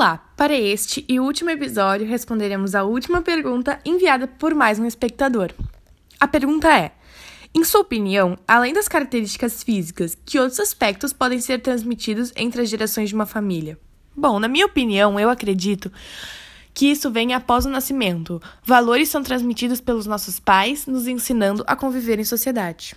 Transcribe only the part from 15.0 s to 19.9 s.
eu acredito que isso vem após o nascimento. Valores são transmitidos